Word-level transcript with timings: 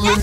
Room 0.02 0.22